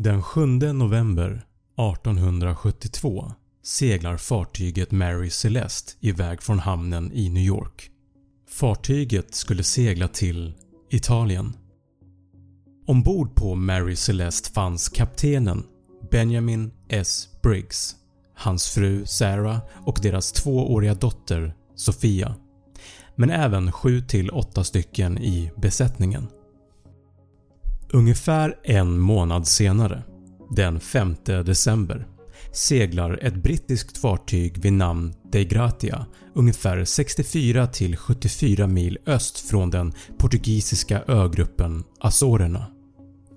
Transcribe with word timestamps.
Den 0.00 0.22
7 0.22 0.46
november 0.72 1.46
1872 1.76 3.32
seglar 3.64 4.16
fartyget 4.16 4.90
Mary 4.90 5.30
Celeste 5.30 5.92
iväg 6.00 6.42
från 6.42 6.58
hamnen 6.58 7.12
i 7.12 7.28
New 7.28 7.42
York. 7.42 7.90
Fartyget 8.50 9.34
skulle 9.34 9.62
segla 9.62 10.08
till 10.08 10.54
Italien. 10.90 11.52
Ombord 12.86 13.34
på 13.34 13.54
Mary 13.54 13.96
Celeste 13.96 14.52
fanns 14.52 14.88
kaptenen 14.88 15.64
Benjamin 16.10 16.70
S. 16.88 17.28
Briggs, 17.42 17.96
hans 18.34 18.68
fru 18.68 19.06
Sarah 19.06 19.58
och 19.86 19.98
deras 20.02 20.32
tvååriga 20.32 20.94
dotter 20.94 21.54
Sofia, 21.74 22.34
men 23.16 23.30
även 23.30 23.70
7-8 23.70 24.62
stycken 24.62 25.18
i 25.18 25.50
besättningen. 25.56 26.28
Ungefär 27.92 28.56
en 28.64 28.98
månad 28.98 29.46
senare, 29.46 30.02
den 30.56 30.80
5 30.80 31.16
december, 31.24 32.06
seglar 32.52 33.18
ett 33.22 33.34
brittiskt 33.34 33.98
fartyg 33.98 34.58
vid 34.58 34.72
namn 34.72 35.14
Dei 35.32 35.44
Gratia 35.44 36.06
ungefär 36.34 36.78
64-74 36.78 38.66
mil 38.66 38.98
öst 39.06 39.38
från 39.38 39.70
den 39.70 39.92
portugisiska 40.18 41.02
ögruppen 41.02 41.84
Azorerna. 42.00 42.66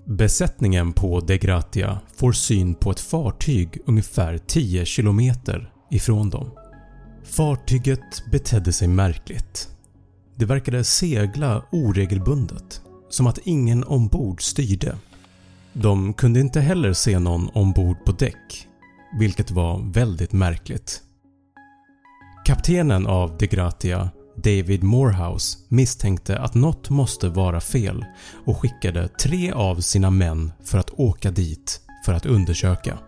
Besättningen 0.06 0.92
på 0.92 1.20
Dei 1.20 1.38
Gratia 1.38 2.00
får 2.16 2.32
syn 2.32 2.74
på 2.74 2.90
ett 2.90 3.00
fartyg 3.00 3.78
ungefär 3.86 4.38
10 4.38 4.84
km 4.84 5.20
ifrån 5.90 6.30
dem. 6.30 6.50
Fartyget 7.24 8.30
betedde 8.32 8.72
sig 8.72 8.88
märkligt. 8.88 9.68
Det 10.36 10.44
verkade 10.44 10.84
segla 10.84 11.62
oregelbundet, 11.72 12.82
som 13.14 13.26
att 13.26 13.38
ingen 13.44 13.84
ombord 13.84 14.42
styrde. 14.42 14.96
De 15.72 16.14
kunde 16.14 16.40
inte 16.40 16.60
heller 16.60 16.92
se 16.92 17.18
någon 17.18 17.48
ombord 17.48 18.04
på 18.04 18.12
däck, 18.12 18.68
vilket 19.18 19.50
var 19.50 19.92
väldigt 19.92 20.32
märkligt. 20.32 21.02
Kaptenen 22.44 23.06
av 23.06 23.36
De 23.38 23.46
Gratia, 23.46 24.10
David 24.36 24.82
Morehouse 24.82 25.58
misstänkte 25.68 26.38
att 26.38 26.54
något 26.54 26.90
måste 26.90 27.28
vara 27.28 27.60
fel 27.60 28.04
och 28.44 28.58
skickade 28.58 29.08
tre 29.08 29.52
av 29.52 29.76
sina 29.80 30.10
män 30.10 30.52
för 30.64 30.78
att 30.78 30.90
åka 30.90 31.30
dit 31.30 31.80
för 32.04 32.12
att 32.12 32.26
undersöka. 32.26 32.98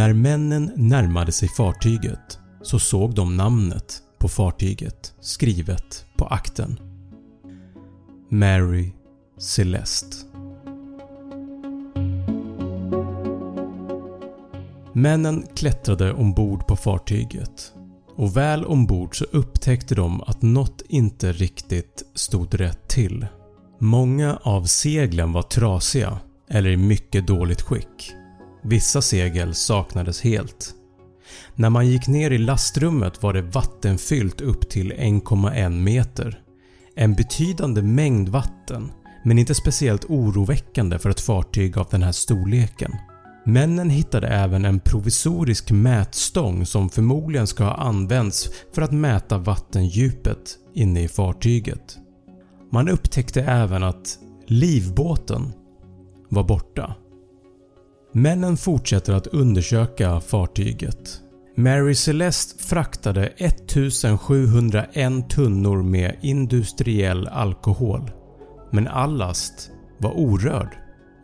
När 0.00 0.12
männen 0.12 0.72
närmade 0.76 1.32
sig 1.32 1.48
fartyget 1.48 2.38
så 2.62 2.78
såg 2.78 3.14
de 3.14 3.36
namnet 3.36 4.02
på 4.18 4.28
fartyget 4.28 5.14
skrivet 5.20 6.06
på 6.16 6.26
akten. 6.26 6.80
Mary 8.28 8.92
Celeste. 9.38 10.16
Männen 14.92 15.46
klättrade 15.54 16.12
ombord 16.12 16.66
på 16.66 16.76
fartyget 16.76 17.72
och 18.16 18.36
väl 18.36 18.64
ombord 18.64 19.18
så 19.18 19.24
upptäckte 19.24 19.94
de 19.94 20.20
att 20.22 20.42
något 20.42 20.82
inte 20.88 21.32
riktigt 21.32 22.02
stod 22.14 22.54
rätt 22.54 22.88
till. 22.88 23.26
Många 23.78 24.38
av 24.42 24.64
seglen 24.64 25.32
var 25.32 25.42
trasiga 25.42 26.18
eller 26.48 26.70
i 26.70 26.76
mycket 26.76 27.26
dåligt 27.26 27.62
skick. 27.62 28.14
Vissa 28.62 29.02
segel 29.02 29.54
saknades 29.54 30.20
helt. 30.20 30.74
När 31.54 31.70
man 31.70 31.86
gick 31.86 32.08
ner 32.08 32.30
i 32.30 32.38
lastrummet 32.38 33.22
var 33.22 33.32
det 33.32 33.42
vattenfyllt 33.42 34.40
upp 34.40 34.68
till 34.68 34.92
1,1 34.92 35.70
meter. 35.70 36.42
En 36.96 37.14
betydande 37.14 37.82
mängd 37.82 38.28
vatten 38.28 38.92
men 39.24 39.38
inte 39.38 39.54
speciellt 39.54 40.04
oroväckande 40.04 40.98
för 40.98 41.10
ett 41.10 41.20
fartyg 41.20 41.78
av 41.78 41.86
den 41.90 42.02
här 42.02 42.12
storleken. 42.12 42.92
Männen 43.44 43.90
hittade 43.90 44.28
även 44.28 44.64
en 44.64 44.80
provisorisk 44.80 45.70
mätstång 45.70 46.66
som 46.66 46.90
förmodligen 46.90 47.46
ska 47.46 47.64
ha 47.64 47.74
använts 47.74 48.50
för 48.74 48.82
att 48.82 48.92
mäta 48.92 49.38
vattendjupet 49.38 50.58
inne 50.74 51.02
i 51.02 51.08
fartyget. 51.08 51.98
Man 52.72 52.88
upptäckte 52.88 53.42
även 53.42 53.82
att 53.82 54.18
livbåten 54.46 55.52
var 56.28 56.44
borta. 56.44 56.94
Männen 58.12 58.56
fortsätter 58.56 59.12
att 59.12 59.26
undersöka 59.26 60.20
fartyget. 60.20 61.20
Mary 61.56 61.94
Celeste 61.94 62.64
fraktade 62.64 63.26
1701 63.26 65.30
tunnor 65.30 65.82
med 65.82 66.16
industriell 66.20 67.28
alkohol 67.28 68.10
men 68.70 68.88
all 68.88 69.16
last 69.16 69.70
var 69.98 70.18
orörd 70.18 70.76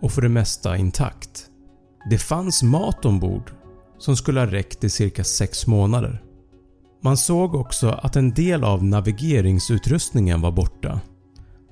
och 0.03 0.13
för 0.13 0.23
det 0.23 0.29
mesta 0.29 0.77
intakt. 0.77 1.47
Det 2.11 2.19
fanns 2.19 2.63
mat 2.63 3.05
ombord 3.05 3.53
som 3.99 4.17
skulle 4.17 4.41
ha 4.41 4.47
räckt 4.47 4.85
i 4.85 4.91
cirka 4.91 5.25
6 5.25 5.67
månader. 5.67 6.23
Man 7.03 7.17
såg 7.17 7.55
också 7.55 7.89
att 7.89 8.17
en 8.17 8.35
del 8.35 8.65
av 8.65 8.85
navigeringsutrustningen 8.85 10.41
var 10.41 10.53
borta. 10.53 11.01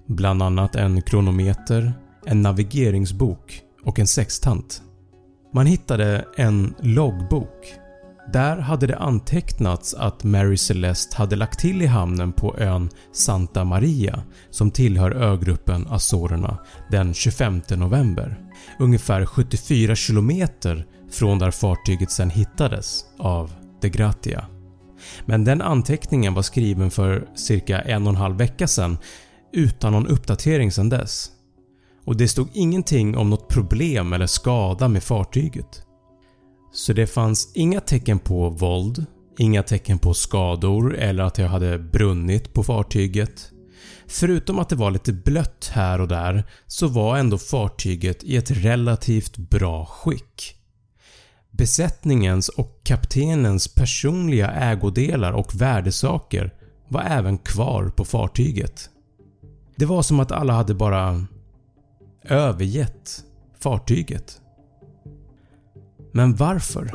Bland 0.07 0.43
annat 0.43 0.75
en 0.75 1.03
kronometer, 1.03 1.93
en 2.27 2.43
navigeringsbok 2.43 3.63
och 3.85 3.99
en 3.99 4.07
sextant. 4.07 4.83
Man 5.55 5.67
hittade 5.67 6.25
en 6.37 6.75
loggbok. 6.81 7.75
Där 8.33 8.57
hade 8.57 8.87
det 8.87 8.99
antecknats 8.99 9.95
att 9.95 10.25
Mary 10.25 10.57
Celeste 10.57 11.17
hade 11.17 11.37
lagt 11.37 11.59
till 11.59 11.83
i 11.83 11.87
hamnen 11.87 12.33
på 12.33 12.59
ön 12.59 12.91
Santa 13.13 13.65
Maria 13.65 14.23
som 14.51 14.71
tillhör 14.71 15.11
ögruppen 15.11 15.87
Azorerna 15.91 16.59
den 16.91 17.15
25 17.15 17.63
november. 17.69 18.39
Ungefär 18.79 19.27
74 19.27 19.95
km 19.97 20.49
från 21.13 21.39
där 21.39 21.51
fartyget 21.51 22.11
sen 22.11 22.31
hittades 22.31 23.05
av 23.19 23.53
De 23.81 23.89
Gratia. 23.89 24.47
Men 25.27 25.45
den 25.45 25.63
anteckningen 25.63 26.35
var 26.35 26.43
skriven 26.43 26.91
för 26.91 27.29
cirka 27.35 27.81
en 27.81 28.03
och 28.03 28.11
en 28.13 28.17
halv 28.17 28.37
vecka 28.37 28.67
sedan 28.67 28.99
utan 29.53 29.93
någon 29.93 30.07
uppdatering 30.07 30.73
sedan 30.73 30.89
dess 30.89 31.31
och 32.05 32.17
det 32.17 32.29
stod 32.29 32.49
ingenting 32.53 33.17
om 33.17 33.31
något 33.31 33.49
problem 33.49 34.13
eller 34.13 34.27
skada 34.27 34.89
med 34.89 35.03
fartyget. 35.03 35.83
Så 36.73 36.93
det 36.93 37.07
fanns 37.07 37.53
inga 37.55 37.81
tecken 37.81 38.19
på 38.19 38.51
våld, 38.51 39.07
inga 39.39 39.63
tecken 39.63 39.99
på 39.99 40.15
skador 40.15 40.97
eller 40.97 41.25
att 41.25 41.35
det 41.35 41.47
hade 41.47 41.79
brunnit 41.79 42.55
på 42.55 42.63
fartyget. 42.63 43.51
Förutom 44.07 44.59
att 44.59 44.69
det 44.69 44.77
var 44.77 44.91
lite 44.91 45.13
blött 45.13 45.71
här 45.73 46.01
och 46.01 46.09
där 46.09 46.45
så 46.67 46.89
var 46.89 47.17
ändå 47.17 47.39
fartyget 47.39 48.25
i 48.25 48.37
ett 48.37 48.51
relativt 48.51 49.37
bra 49.37 49.87
skick. 49.87 50.57
Besättningens 51.51 52.49
och 52.49 52.81
kaptenens 52.85 53.75
personliga 53.75 54.51
ägodelar 54.51 55.33
och 55.33 55.55
värdesaker 55.55 56.55
var 56.89 57.03
även 57.03 57.39
kvar 57.39 57.93
på 57.97 58.05
fartyget. 58.05 58.91
Det 59.77 59.85
var 59.85 60.03
som 60.03 60.21
att 60.21 60.33
alla 60.33 60.53
hade 60.53 60.75
bara 60.75 61.27
övergett 62.25 63.25
fartyget. 63.59 64.41
Men 66.13 66.37
varför? 66.37 66.91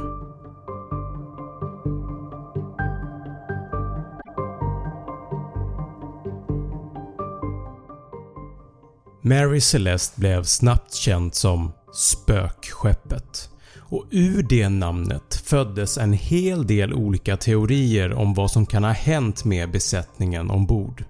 Mary 9.22 9.62
Celeste 9.62 10.19
blev 10.19 10.44
snabbt 10.44 10.94
känd 10.94 11.35
som 11.35 11.72
“spökskeppet” 11.94 13.50
och 13.90 14.05
ur 14.11 14.43
det 14.49 14.70
namnet 14.70 15.35
föddes 15.35 15.97
en 15.97 16.14
hel 16.14 16.67
del 16.67 16.93
olika 16.93 17.37
teorier 17.37 18.14
om 18.14 18.34
vad 18.34 18.52
som 18.52 18.66
kan 18.66 18.84
ha 18.84 18.91
hänt 18.91 19.46
med 19.46 19.72
besättningen 19.72 20.52
ombord. 20.52 21.03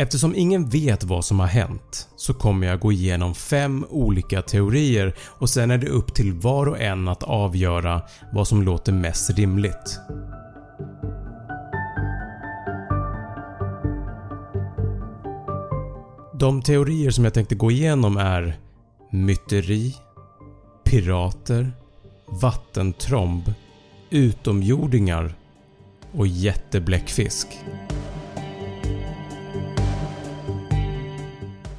Eftersom 0.00 0.34
ingen 0.34 0.68
vet 0.68 1.04
vad 1.04 1.24
som 1.24 1.40
har 1.40 1.46
hänt 1.46 2.08
så 2.16 2.34
kommer 2.34 2.66
jag 2.66 2.80
gå 2.80 2.92
igenom 2.92 3.34
5 3.34 3.86
olika 3.90 4.42
teorier 4.42 5.14
och 5.38 5.50
sen 5.50 5.70
är 5.70 5.78
det 5.78 5.88
upp 5.88 6.14
till 6.14 6.32
var 6.32 6.66
och 6.66 6.80
en 6.80 7.08
att 7.08 7.22
avgöra 7.22 8.02
vad 8.32 8.48
som 8.48 8.62
låter 8.62 8.92
mest 8.92 9.30
rimligt. 9.30 10.00
De 16.34 16.62
teorier 16.62 17.10
som 17.10 17.24
jag 17.24 17.34
tänkte 17.34 17.54
gå 17.54 17.70
igenom 17.70 18.16
är 18.16 18.58
myteri, 19.12 19.94
pirater, 20.84 21.72
vattentromb, 22.42 23.54
utomjordingar 24.10 25.34
och 26.12 26.26
jättebläckfisk. 26.26 27.48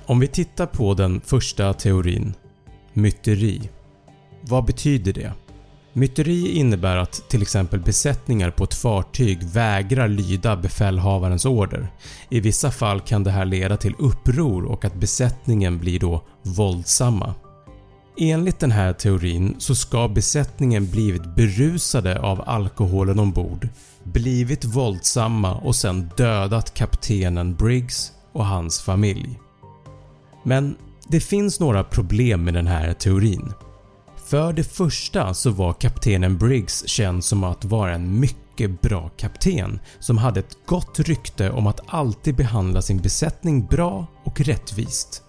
Om 0.10 0.20
vi 0.20 0.28
tittar 0.28 0.66
på 0.66 0.94
den 0.94 1.22
första 1.22 1.74
teorin, 1.74 2.34
myteri. 2.94 3.70
Vad 4.42 4.66
betyder 4.66 5.14
det? 5.14 5.34
Myteri 5.94 6.52
innebär 6.52 6.98
att 6.98 7.30
till 7.30 7.42
exempel 7.42 7.80
besättningar 7.80 8.52
på 8.52 8.64
ett 8.64 8.74
fartyg 8.74 9.44
vägrar 9.44 10.08
lyda 10.08 10.56
befälhavarens 10.56 11.46
order. 11.46 11.88
I 12.30 12.40
vissa 12.40 12.72
fall 12.72 13.02
kan 13.02 13.24
det 13.24 13.32
här 13.32 13.46
leda 13.46 13.78
till 13.78 13.96
uppror 14.00 14.66
och 14.66 14.86
att 14.86 14.96
besättningen 14.96 15.80
blir 15.80 16.00
då 16.00 16.24
våldsamma. 16.44 17.34
Enligt 18.18 18.60
den 18.60 18.72
här 18.72 18.94
teorin 18.94 19.56
så 19.58 19.76
ska 19.76 20.08
besättningen 20.08 20.92
blivit 20.92 21.36
berusade 21.36 22.20
av 22.20 22.44
alkoholen 22.46 23.20
ombord, 23.20 23.68
blivit 24.04 24.66
våldsamma 24.66 25.56
och 25.56 25.76
sen 25.76 26.10
dödat 26.18 26.74
kaptenen 26.74 27.56
Briggs 27.56 28.12
och 28.32 28.46
hans 28.46 28.82
familj. 28.82 29.40
Men 30.44 30.76
det 31.08 31.20
finns 31.20 31.60
några 31.60 31.84
problem 31.84 32.44
med 32.44 32.54
den 32.54 32.68
här 32.68 32.94
teorin. 32.94 33.54
För 34.26 34.54
det 34.54 34.64
första 34.64 35.34
så 35.34 35.52
var 35.52 35.74
kaptenen 35.74 36.38
Briggs 36.38 36.88
känd 36.88 37.24
som 37.24 37.44
att 37.44 37.66
vara 37.66 37.96
en 37.96 38.20
mycket 38.20 38.82
bra 38.82 39.10
kapten 39.18 39.80
som 40.00 40.18
hade 40.18 40.40
ett 40.40 40.58
gott 40.66 41.00
rykte 41.00 41.52
om 41.52 41.68
att 41.68 41.80
alltid 41.88 42.36
behandla 42.36 42.82
sin 42.82 42.98
besättning 42.98 43.66
bra 43.66 44.06
och 44.24 44.42
rättvist. 44.42 45.24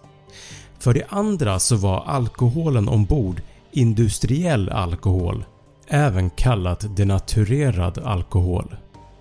För 0.78 0.94
det 0.94 1.04
andra 1.08 1.58
så 1.58 1.76
var 1.76 2.04
alkoholen 2.06 2.88
ombord 2.88 3.42
industriell 3.72 4.68
alkohol, 4.68 5.44
även 5.88 6.30
kallat 6.30 6.96
denaturerad 6.96 7.98
alkohol. 7.98 8.76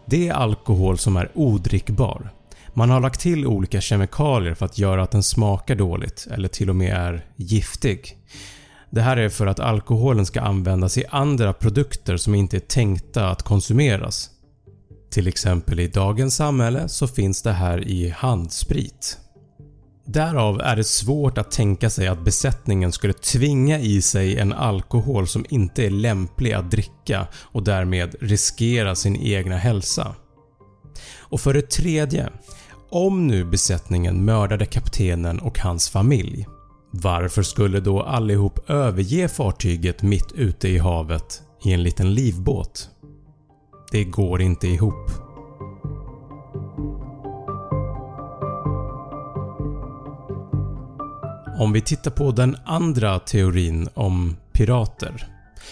Det 0.05 0.27
är 0.27 0.33
alkohol 0.33 0.97
som 0.97 1.17
är 1.17 1.31
odrickbar. 1.35 2.31
Man 2.79 2.89
har 2.89 2.99
lagt 2.99 3.19
till 3.19 3.47
olika 3.47 3.81
kemikalier 3.81 4.53
för 4.53 4.65
att 4.65 4.77
göra 4.77 5.03
att 5.03 5.11
den 5.11 5.23
smakar 5.23 5.75
dåligt 5.75 6.27
eller 6.31 6.47
till 6.47 6.69
och 6.69 6.75
med 6.75 6.93
är 6.93 7.25
giftig. 7.35 8.17
Det 8.89 9.01
här 9.01 9.17
är 9.17 9.29
för 9.29 9.47
att 9.47 9.59
alkoholen 9.59 10.25
ska 10.25 10.41
användas 10.41 10.97
i 10.97 11.05
andra 11.09 11.53
produkter 11.53 12.17
som 12.17 12.35
inte 12.35 12.57
är 12.57 12.59
tänkta 12.59 13.29
att 13.29 13.43
konsumeras. 13.43 14.29
Till 15.11 15.27
exempel 15.27 15.79
i 15.79 15.87
dagens 15.87 16.35
samhälle 16.35 16.89
så 16.89 17.07
finns 17.07 17.41
det 17.41 17.51
här 17.51 17.87
i 17.87 18.09
handsprit. 18.09 19.17
Därav 20.05 20.61
är 20.61 20.75
det 20.75 20.83
svårt 20.83 21.37
att 21.37 21.51
tänka 21.51 21.89
sig 21.89 22.07
att 22.07 22.25
besättningen 22.25 22.91
skulle 22.91 23.13
tvinga 23.13 23.79
i 23.79 24.01
sig 24.01 24.37
en 24.37 24.53
alkohol 24.53 25.27
som 25.27 25.45
inte 25.49 25.85
är 25.85 25.89
lämplig 25.89 26.53
att 26.53 26.71
dricka 26.71 27.27
och 27.33 27.63
därmed 27.63 28.15
riskera 28.21 28.95
sin 28.95 29.15
egna 29.15 29.57
hälsa. 29.57 30.15
Och 31.19 31.41
för 31.41 31.53
det 31.53 31.69
tredje, 31.69 32.29
om 32.91 33.27
nu 33.27 33.45
besättningen 33.45 34.25
mördade 34.25 34.65
kaptenen 34.65 35.39
och 35.39 35.59
hans 35.59 35.89
familj, 35.89 36.47
varför 36.91 37.43
skulle 37.43 37.79
då 37.79 38.03
allihop 38.03 38.69
överge 38.69 39.27
fartyget 39.27 40.01
mitt 40.01 40.31
ute 40.31 40.67
i 40.67 40.77
havet 40.77 41.41
i 41.63 41.73
en 41.73 41.83
liten 41.83 42.13
livbåt? 42.13 42.89
Det 43.91 44.03
går 44.03 44.41
inte 44.41 44.67
ihop. 44.67 45.11
Om 51.59 51.71
vi 51.73 51.81
tittar 51.81 52.11
på 52.11 52.31
den 52.31 52.57
andra 52.65 53.19
teorin 53.19 53.89
om 53.93 54.35
pirater 54.53 55.27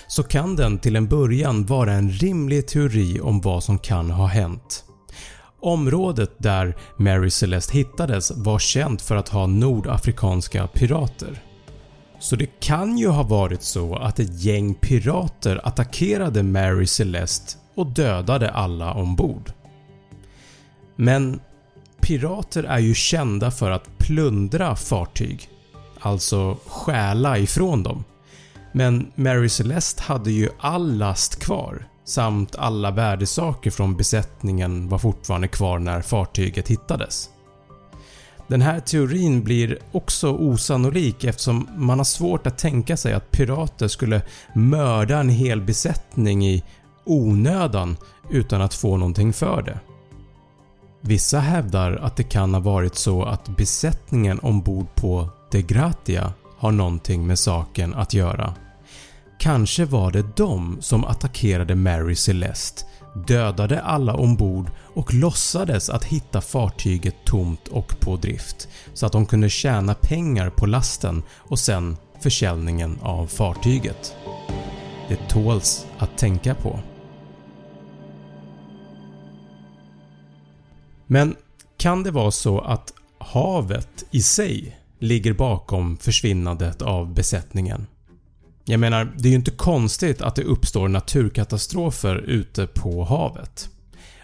så 0.08 0.24
kan 0.24 0.56
den 0.56 0.80
till 0.80 0.96
en 0.96 1.08
början 1.08 1.66
vara 1.66 1.94
en 1.94 2.10
rimlig 2.10 2.68
teori 2.68 3.20
om 3.20 3.42
vad 3.42 3.64
som 3.64 3.80
kan 3.80 4.12
ha 4.12 4.26
hänt. 4.26 4.87
Området 5.60 6.32
där 6.38 6.76
Mary 6.98 7.30
Celeste 7.30 7.74
hittades 7.74 8.32
var 8.32 8.60
känt 8.60 9.02
för 9.02 9.16
att 9.16 9.30
ha 9.30 9.48
nordafrikanska 9.48 10.68
pirater. 10.68 11.44
Så 12.20 12.36
det 12.36 12.60
kan 12.60 12.98
ju 12.98 13.08
ha 13.08 13.24
varit 13.24 13.64
så 13.64 13.96
att 13.96 14.20
ett 14.20 14.42
gäng 14.44 14.74
pirater 14.74 15.62
attackerade 15.64 16.44
Mary 16.44 16.88
Celeste 16.88 17.58
och 17.76 17.86
dödade 17.86 18.52
alla 18.52 18.94
ombord. 18.94 19.52
Men 20.96 21.40
pirater 22.02 22.64
är 22.64 22.80
ju 22.80 22.94
kända 22.94 23.52
för 23.52 23.72
att 23.72 23.98
plundra 23.98 24.76
fartyg, 24.76 25.50
alltså 26.00 26.58
stjäla 26.66 27.38
ifrån 27.38 27.84
dem. 27.84 28.04
Men 28.72 29.12
Mary 29.16 29.50
Celeste 29.50 30.04
hade 30.04 30.32
ju 30.32 30.50
all 30.60 30.98
last 30.98 31.40
kvar 31.40 31.88
samt 32.08 32.56
alla 32.56 32.92
värdesaker 32.92 33.72
från 33.72 33.98
besättningen 33.98 34.90
var 34.90 34.98
fortfarande 34.98 35.48
kvar 35.48 35.80
när 35.80 36.02
fartyget 36.02 36.68
hittades. 36.68 37.30
Den 38.48 38.62
här 38.62 38.80
teorin 38.80 39.44
blir 39.44 39.80
också 39.92 40.32
osannolik 40.32 41.24
eftersom 41.24 41.68
man 41.76 41.98
har 41.98 42.06
svårt 42.06 42.48
att 42.48 42.58
tänka 42.58 42.98
sig 42.98 43.14
att 43.14 43.32
pirater 43.32 43.88
skulle 43.88 44.22
mörda 44.54 45.20
en 45.20 45.30
hel 45.30 45.62
besättning 45.62 46.46
i 46.46 46.64
onödan 47.06 47.98
utan 48.30 48.62
att 48.62 48.74
få 48.74 48.98
någonting 48.98 49.34
för 49.34 49.62
det. 49.62 49.80
Vissa 51.02 51.40
hävdar 51.40 51.92
att 51.92 52.16
det 52.16 52.24
kan 52.24 52.54
ha 52.54 52.62
varit 52.62 52.96
så 52.96 53.24
att 53.24 53.50
besättningen 53.50 54.40
ombord 54.40 54.96
på 54.96 55.30
De 55.52 55.62
Gratia 55.62 56.34
har 56.58 56.72
någonting 56.72 57.28
med 57.28 57.40
saken 57.40 57.94
att 57.94 58.14
göra 58.14 58.54
Kanske 59.40 59.86
var 59.86 60.12
det 60.12 60.36
de 60.36 60.78
som 60.82 61.06
attackerade 61.06 61.76
Mary 61.76 62.16
Celeste, 62.16 62.82
dödade 63.28 63.82
alla 63.82 64.14
ombord 64.14 64.72
och 64.80 65.14
låtsades 65.14 65.90
att 65.90 66.04
hitta 66.04 66.42
fartyget 66.42 67.16
tomt 67.26 67.68
och 67.68 68.00
på 68.00 68.16
drift 68.16 68.68
så 68.94 69.06
att 69.06 69.12
de 69.12 69.26
kunde 69.26 69.50
tjäna 69.50 69.94
pengar 69.94 70.50
på 70.50 70.66
lasten 70.66 71.24
och 71.38 71.60
sen 71.60 71.98
försäljningen 72.22 73.00
av 73.02 73.28
fartyget. 73.28 74.16
Det 75.10 75.30
tåls 75.30 75.86
att 75.98 76.18
tänka 76.18 76.56
på. 76.56 76.80
Men 81.08 81.36
kan 81.78 82.04
det 82.04 82.12
vara 82.12 82.32
så 82.32 82.60
att 82.60 82.94
havet 83.18 84.06
i 84.12 84.22
sig 84.22 84.78
ligger 85.00 85.34
bakom 85.34 85.98
försvinnandet 85.98 86.82
av 86.82 87.14
besättningen? 87.14 87.88
Jag 88.70 88.80
menar, 88.80 89.14
det 89.18 89.28
är 89.28 89.30
ju 89.30 89.36
inte 89.36 89.52
konstigt 89.52 90.22
att 90.22 90.36
det 90.36 90.44
uppstår 90.44 90.88
naturkatastrofer 90.88 92.16
ute 92.16 92.68
på 92.68 93.04
havet. 93.04 93.70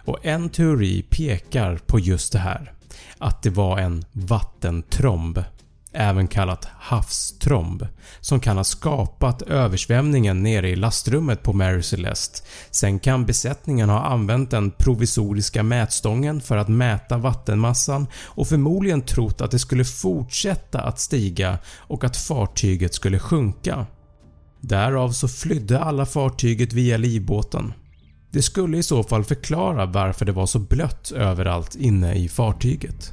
Och 0.04 0.26
en 0.26 0.48
teori 0.48 1.02
pekar 1.02 1.80
på 1.86 1.98
just 1.98 2.32
det 2.32 2.38
här. 2.38 2.72
Att 3.18 3.42
det 3.42 3.50
var 3.50 3.78
en 3.78 4.04
vattentromb, 4.12 5.44
även 5.92 6.28
kallat 6.28 6.68
havstromb, 6.78 7.86
som 8.20 8.40
kan 8.40 8.56
ha 8.56 8.64
skapat 8.64 9.42
översvämningen 9.42 10.42
nere 10.42 10.70
i 10.70 10.76
lastrummet 10.76 11.42
på 11.42 11.52
Mary 11.52 11.82
Celeste. 11.82 12.38
Sen 12.70 12.98
kan 12.98 13.26
besättningen 13.26 13.88
ha 13.88 14.00
använt 14.00 14.50
den 14.50 14.70
provisoriska 14.70 15.62
mätstången 15.62 16.40
för 16.40 16.56
att 16.56 16.68
mäta 16.68 17.16
vattenmassan 17.18 18.06
och 18.24 18.48
förmodligen 18.48 19.02
trott 19.02 19.40
att 19.40 19.50
det 19.50 19.58
skulle 19.58 19.84
fortsätta 19.84 20.80
att 20.80 20.98
stiga 20.98 21.58
och 21.76 22.04
att 22.04 22.16
fartyget 22.16 22.94
skulle 22.94 23.18
sjunka. 23.18 23.86
Därav 24.68 25.10
så 25.10 25.28
flydde 25.28 25.78
alla 25.78 26.06
fartyget 26.06 26.72
via 26.72 26.96
livbåten. 26.96 27.72
Det 28.30 28.42
skulle 28.42 28.78
i 28.78 28.82
så 28.82 29.02
fall 29.02 29.24
förklara 29.24 29.86
varför 29.86 30.24
det 30.24 30.32
var 30.32 30.46
så 30.46 30.58
blött 30.58 31.12
överallt 31.12 31.76
inne 31.76 32.14
i 32.14 32.28
fartyget. 32.28 33.12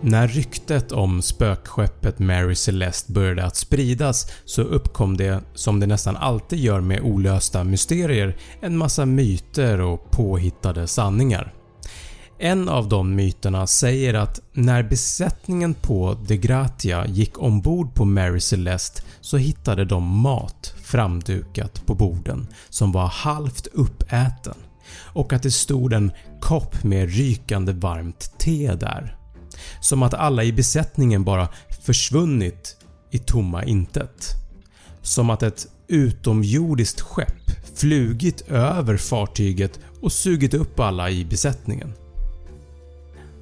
När 0.00 0.28
ryktet 0.28 0.92
om 0.92 1.22
spökskeppet 1.22 2.18
Mary 2.18 2.54
Celeste 2.54 3.12
började 3.12 3.44
att 3.44 3.56
spridas 3.56 4.30
så 4.44 4.62
uppkom 4.62 5.16
det, 5.16 5.42
som 5.54 5.80
det 5.80 5.86
nästan 5.86 6.16
alltid 6.16 6.58
gör 6.58 6.80
med 6.80 7.00
olösta 7.00 7.64
mysterier, 7.64 8.36
en 8.60 8.76
massa 8.76 9.06
myter 9.06 9.80
och 9.80 10.10
påhittade 10.10 10.86
sanningar. 10.86 11.57
En 12.40 12.68
av 12.68 12.88
de 12.88 13.14
myterna 13.14 13.66
säger 13.66 14.14
att 14.14 14.40
när 14.52 14.82
besättningen 14.82 15.74
på 15.74 16.16
De 16.26 16.36
Gratia 16.36 17.06
gick 17.06 17.42
ombord 17.42 17.94
på 17.94 18.04
Mary 18.04 18.40
Celeste 18.40 19.02
så 19.20 19.36
hittade 19.36 19.84
de 19.84 20.04
mat 20.04 20.74
framdukat 20.82 21.86
på 21.86 21.94
borden 21.94 22.46
som 22.68 22.92
var 22.92 23.06
halvt 23.06 23.66
uppäten 23.66 24.54
och 24.94 25.32
att 25.32 25.42
det 25.42 25.50
stod 25.50 25.92
en 25.92 26.12
kopp 26.40 26.84
med 26.84 27.14
rykande 27.14 27.72
varmt 27.72 28.32
te 28.38 28.74
där. 28.74 29.16
Som 29.80 30.02
att 30.02 30.14
alla 30.14 30.44
i 30.44 30.52
besättningen 30.52 31.24
bara 31.24 31.48
försvunnit 31.82 32.76
i 33.10 33.18
tomma 33.18 33.64
intet. 33.64 34.26
Som 35.02 35.30
att 35.30 35.42
ett 35.42 35.66
utomjordiskt 35.88 37.00
skepp 37.00 37.50
flugit 37.74 38.40
över 38.48 38.96
fartyget 38.96 39.80
och 40.00 40.12
sugit 40.12 40.54
upp 40.54 40.80
alla 40.80 41.10
i 41.10 41.24
besättningen. 41.24 41.94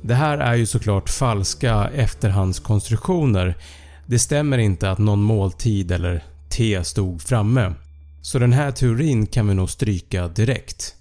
Det 0.06 0.14
här 0.14 0.38
är 0.38 0.54
ju 0.54 0.66
såklart 0.66 1.08
falska 1.08 1.90
efterhandskonstruktioner. 1.94 3.56
Det 4.06 4.18
stämmer 4.18 4.58
inte 4.58 4.90
att 4.90 4.98
någon 4.98 5.22
måltid 5.22 5.92
eller 5.92 6.24
te 6.48 6.84
stod 6.84 7.22
framme. 7.22 7.74
Så 8.22 8.38
den 8.38 8.52
här 8.52 8.70
teorin 8.70 9.26
kan 9.26 9.48
vi 9.48 9.54
nog 9.54 9.70
stryka 9.70 10.28
direkt. 10.28 10.94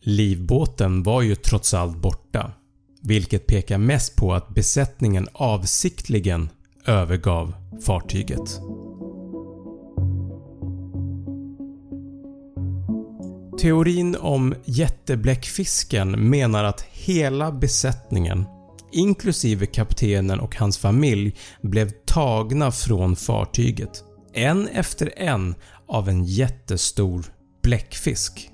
Livbåten 0.00 1.02
var 1.02 1.22
ju 1.22 1.34
trots 1.34 1.74
allt 1.74 1.96
borta. 1.96 2.52
vilket 3.02 3.46
pekar 3.46 3.78
mest 3.78 4.16
på 4.16 4.34
att 4.34 4.48
besättningen 4.48 5.28
avsiktligen 5.32 6.48
övergav 6.86 7.54
fartyget. 7.86 8.60
Teorin 13.60 14.16
om 14.16 14.54
jättebläckfisken 14.64 16.30
menar 16.30 16.64
att 16.64 16.80
hela 16.80 17.52
besättningen 17.52 18.44
inklusive 18.92 19.66
kaptenen 19.66 20.40
och 20.40 20.56
hans 20.56 20.78
familj 20.78 21.36
blev 21.62 21.90
tagna 22.06 22.72
från 22.72 23.16
fartyget 23.16 24.04
en 24.34 24.68
efter 24.68 25.12
en 25.16 25.54
av 25.88 26.08
en 26.08 26.24
jättestor 26.24 27.24
bläckfisk. 27.62 28.50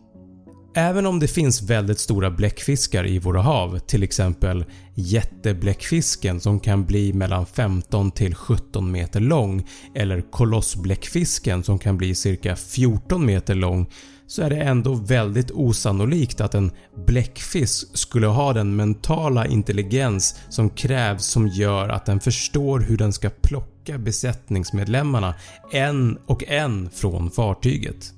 Även 0.76 1.06
om 1.06 1.20
det 1.20 1.28
finns 1.28 1.62
väldigt 1.62 1.98
stora 1.98 2.30
bläckfiskar 2.30 3.06
i 3.06 3.18
våra 3.18 3.42
hav, 3.42 3.78
till 3.78 4.02
exempel 4.02 4.64
jättebläckfisken 4.94 6.40
som 6.40 6.60
kan 6.60 6.84
bli 6.84 7.12
mellan 7.12 7.46
15 7.46 8.10
till 8.10 8.34
17 8.34 8.90
meter 8.90 9.20
lång 9.20 9.68
eller 9.94 10.20
kolossbläckfisken 10.30 11.62
som 11.62 11.78
kan 11.78 11.96
bli 11.96 12.14
cirka 12.14 12.56
14 12.56 13.26
meter 13.26 13.54
lång 13.54 13.90
så 14.26 14.42
är 14.42 14.50
det 14.50 14.56
ändå 14.56 14.94
väldigt 14.94 15.50
osannolikt 15.50 16.40
att 16.40 16.54
en 16.54 16.70
bläckfisk 17.06 17.98
skulle 17.98 18.26
ha 18.26 18.52
den 18.52 18.76
mentala 18.76 19.46
intelligens 19.46 20.40
som 20.48 20.70
krävs 20.70 21.24
som 21.24 21.48
gör 21.48 21.88
att 21.88 22.06
den 22.06 22.20
förstår 22.20 22.80
hur 22.80 22.96
den 22.96 23.12
ska 23.12 23.30
plocka 23.30 23.98
besättningsmedlemmarna 23.98 25.34
en 25.72 26.18
och 26.26 26.44
en 26.44 26.90
från 26.90 27.30
fartyget. 27.30 28.12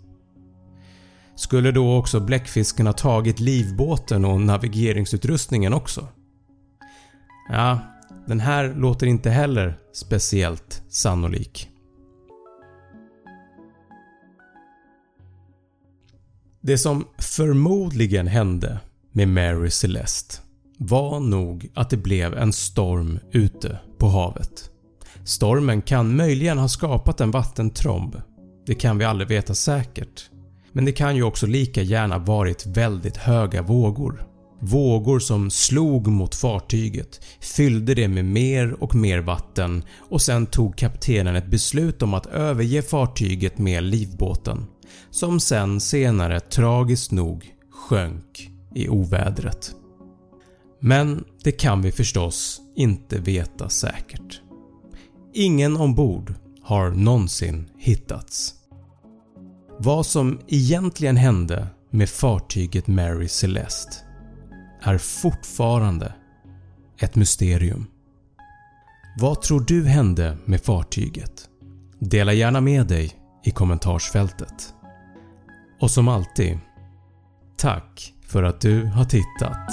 Skulle 1.37 1.73
då 1.73 1.97
också 1.97 2.21
bläckfisken 2.21 2.87
ha 2.87 2.93
tagit 2.93 3.41
livbåten 3.41 4.25
och 4.25 4.41
navigeringsutrustningen 4.41 5.75
också? 5.75 6.09
Ja, 7.49 7.79
den 8.27 8.41
här 8.41 8.75
låter 8.75 9.07
inte 9.07 9.31
heller 9.31 9.79
speciellt 9.93 10.83
sannolik. 10.89 11.71
Det 16.67 16.79
som 16.79 17.05
förmodligen 17.19 18.27
hände 18.27 18.79
med 19.13 19.29
Mary 19.29 19.71
Celeste 19.71 20.35
var 20.79 21.21
nog 21.21 21.71
att 21.75 21.91
det 21.91 21.97
blev 21.97 22.35
en 22.35 22.53
storm 22.53 23.19
ute 23.33 23.79
på 23.99 24.09
havet. 24.09 24.71
Stormen 25.25 25.83
kan 25.83 26.17
möjligen 26.17 26.59
ha 26.59 26.69
skapat 26.69 27.21
en 27.21 27.31
vattentromb. 27.31 28.17
Det 28.67 28.75
kan 28.75 28.99
vi 28.99 29.05
aldrig 29.05 29.29
veta 29.29 29.55
säkert. 29.55 30.31
Men 30.73 30.85
det 30.85 30.93
kan 30.93 31.17
ju 31.17 31.23
också 31.23 31.47
lika 31.47 31.83
gärna 31.83 32.19
varit 32.19 32.67
väldigt 32.67 33.17
höga 33.17 33.63
vågor. 33.63 34.27
Vågor 34.61 35.19
som 35.19 35.51
slog 35.51 36.07
mot 36.07 36.35
fartyget, 36.35 37.21
fyllde 37.41 37.95
det 37.95 38.09
med 38.09 38.25
mer 38.25 38.83
och 38.83 38.95
mer 38.95 39.19
vatten 39.19 39.85
och 39.99 40.23
sen 40.23 40.47
tog 40.47 40.77
kaptenen 40.77 41.37
ett 41.37 41.51
beslut 41.51 42.03
om 42.03 42.15
att 42.15 42.27
överge 42.27 42.83
fartyget 42.83 43.59
med 43.59 43.83
livbåten 43.83 44.67
som 45.11 45.41
sen 45.41 45.81
senare 45.81 46.41
tragiskt 46.41 47.11
nog 47.11 47.55
sjönk 47.71 48.51
i 48.75 48.89
ovädret. 48.89 49.75
Men 50.81 51.25
det 51.43 51.53
kan 51.53 51.83
vi 51.83 51.93
förstås 51.93 52.61
inte 52.77 53.19
veta 53.19 53.69
säkert. 53.69 54.41
Ingen 55.35 55.77
ombord 55.77 56.35
har 56.63 56.91
någonsin 56.91 57.71
hittats. 57.79 58.55
Vad 59.79 60.07
som 60.07 60.39
egentligen 60.49 61.17
hände 61.17 61.67
med 61.91 62.09
fartyget 62.09 62.87
Mary 62.87 63.29
Celeste 63.29 63.93
är 64.83 64.99
fortfarande 64.99 66.15
ett 66.99 67.15
mysterium. 67.15 67.87
Vad 69.19 69.43
tror 69.43 69.61
du 69.61 69.85
hände 69.85 70.37
med 70.45 70.61
fartyget? 70.61 71.49
Dela 71.99 72.33
gärna 72.33 72.61
med 72.61 72.87
dig 72.87 73.13
i 73.45 73.51
kommentarsfältet. 73.51 74.75
Och 75.81 75.91
som 75.91 76.09
alltid, 76.09 76.59
tack 77.57 78.15
för 78.27 78.43
att 78.43 78.61
du 78.61 78.87
har 78.87 79.05
tittat. 79.05 79.71